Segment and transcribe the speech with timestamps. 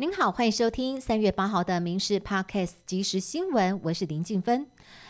[0.00, 4.66] 您好，欢迎收听三月八号的《民事 Podcast》即时新闻，我是林静芬。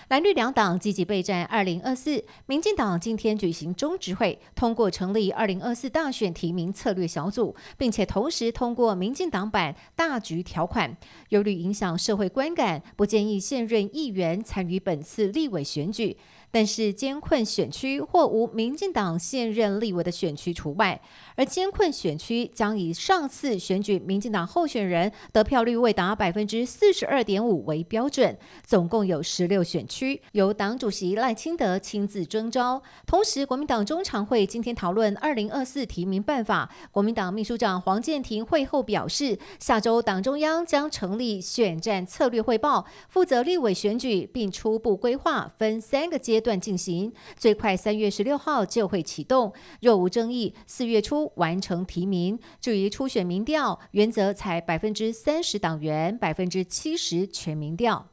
[0.09, 10.96] 蓝绿两党积极备战二零二四，民进党今天举行中执会，通过成立二零二四大选提名策略小组，并且同时通过民进党版大局条款，
[11.29, 16.16] 忧虑影响社会观感，不建议现任议员参与本次立委选举。
[16.51, 21.00] 但是艰困选区或无民进党现任立委的选区除外，
[21.37, 28.36] 而艰困选区将以上次选举民进党候选人得票率未达百分之四十二点五为标准。
[28.67, 32.82] 总共有十六选区，由党主席赖清德亲自征召。
[33.06, 36.68] 同时，国民党中常会今天讨论二零二四提名办法。
[36.90, 46.39] 国民党秘书长黄建庭会后表示，下周党中央将成立选战策略汇报，负责立委选举，并初步规划分三个阶。
[46.40, 49.52] 段进行，最快三月十六号就会启动。
[49.80, 52.38] 若无争议，四月初完成提名。
[52.60, 58.09] 至于初选民调，原则采百分之三十党员，百分之七十全民调。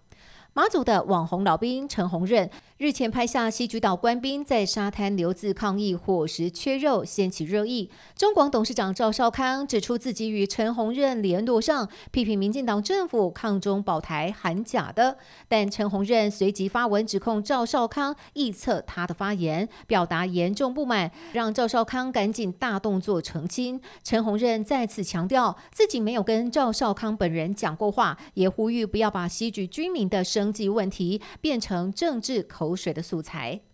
[0.58, 2.50] 马祖的网红老兵陈宏任。
[2.80, 7.92] 日前拍下西局岛官兵在沙滩留字抗议伙食缺肉，掀起热议。
[8.16, 15.18] 中广董事长赵少康指出自己与陈宏任联络上，批评民进党政府抗中保台喊假的。
[15.48, 23.80] 但陈宏任随即发文指控赵少康臆测他的发言，表达严重不满，让赵少康赶紧大动作澄清。
[24.04, 32.42] 陈宏任再次强调自己没有跟赵少康本人讲过话，也呼吁不要把西局居民的声经济问题变成政治。
[32.42, 33.67] 口水的素材。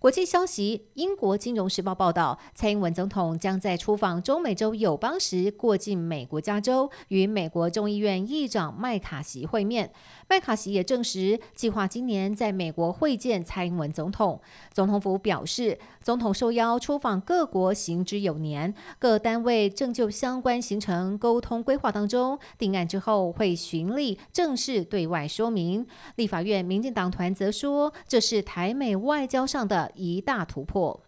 [0.00, 9.90] 国际消息：英国金融时报报道，蔡英文总统将在出访中美洲友邦时过境美国加州，与美国众议院议长麦卡锡会面。
[10.28, 14.40] 麦卡锡也证实，计划今年在美国会见蔡英文总统。
[14.72, 25.84] 总统府表示，总统受邀出访各国行之有年，各单位正就相关行程沟通规划当中，定案之后会循例正式对外说明。
[26.14, 29.87] 立法院民进党团则说，这是台美外交上的。
[29.94, 31.00] 一大突破。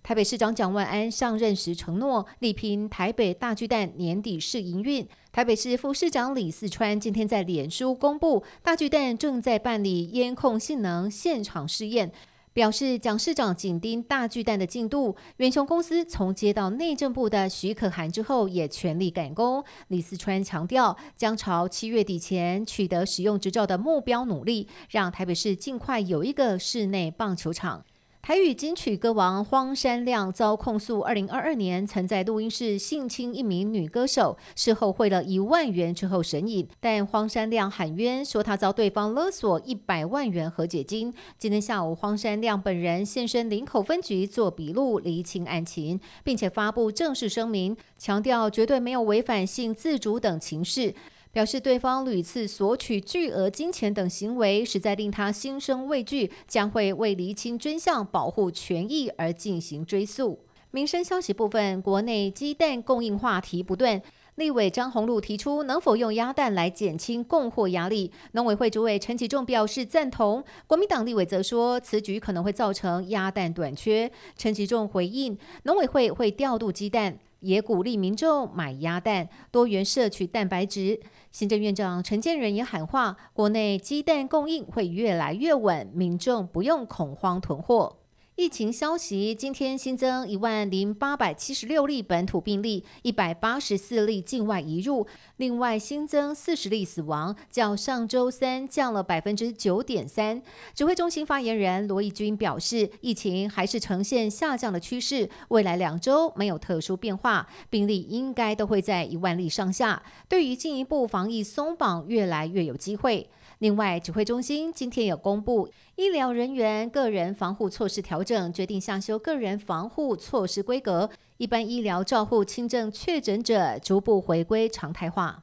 [0.00, 5.06] 台北市长蒋万安上任时承诺力拼台北大巨蛋年底试营运。
[5.32, 12.10] 台北市副市长李四川今天在脸书公布，大巨蛋正在办理烟控性能现场试验，
[12.54, 15.14] 表示蒋市长紧盯大巨蛋的进度。
[15.38, 19.62] 远雄公司从接到内政部的许可函之后，也全力赶工。
[19.88, 27.84] 李四川强调，将朝七月底前取得使用执照的目标努力，让台北市尽快有一个室内棒球场。
[28.28, 41.14] 台语金曲歌王荒山亮遭控诉，二零二二年曾在录音室性侵一名女歌手，事后汇了一万元之后神隐，但荒山亮喊冤，说他遭对方勒索一百万元和解金。
[41.38, 50.94] 今天下午，荒山亮本人现身林口分局做笔录，厘清案情，并且发布正式声明，强调绝对没有违反性自主等情事。
[51.38, 60.40] 表示对方屡次索取巨额金钱等行为，实在令他心生畏惧，将会为厘清真相、保护权益而进行追诉。
[60.72, 64.02] 民生消息部分，国内鸡蛋供应话题不断，
[64.34, 70.42] 立委张宏禄提出能否用鸭蛋来减轻供货压力，农委会主委陈其仲表示赞同。
[70.66, 74.10] 国民党立委则说，此举可能会造成鸭蛋短缺。
[74.36, 77.16] 陈其仲回应，农委会会调度鸡蛋。
[77.40, 81.00] 也鼓励民众买鸭蛋，多元摄取蛋白质。
[81.30, 87.98] 行政院长陈建仁也喊话，国内鸡蛋供应会越来越稳，民众不用恐慌囤货。
[88.38, 95.04] 疫情消息：今天新增一万零八百七十六例本土病例，一百八十四例境外移入，
[95.38, 100.40] 另外新增四十例死亡，较上周三降了百分之九点三。
[100.72, 110.00] 指挥中心发言人罗义军表示，疫情还是呈现下降的趋势，未来两周没有特殊变化，病例应该都会在一万例上下。
[110.28, 113.28] 对于进一步防疫松绑，越来越有机会。
[113.58, 125.42] 另外，指挥中心今天有公布医疗人员个人防护措施调整，决定下修个人防护措施规格，一般医疗照护轻症确诊者逐步回归常态化。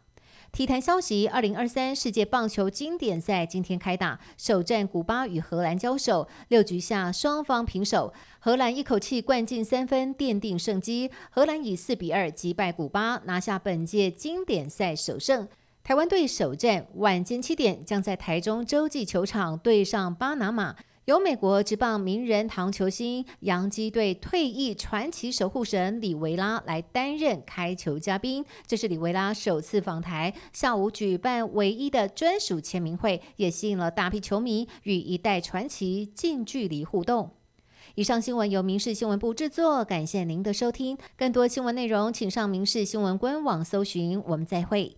[0.54, 11.12] 体坛消息：二零二三世界棒球经典赛今天开打，首战古巴与荷兰交手，六局下双方平手，荷兰一口气灌进三分，奠定胜机。
[11.30, 15.46] 荷兰以四比二击败古巴，拿下本届经典赛首胜。
[15.86, 28.44] 台湾队首战晚间七点将在台中洲际球场对上巴拿马，由美国职棒名人堂球星洋基队退役传奇守护神里维拉来担任开球嘉宾。
[28.66, 37.30] 这是里维拉首次访台，下午举办唯一的专属签名会，也吸引了大批球迷与一代传奇近距离互动。
[37.94, 40.98] 以上新闻由民事新闻部制作，感谢您的收听。
[41.16, 44.20] 更多新闻内容，请上民事新闻官网搜寻。
[44.26, 44.98] 我们再会。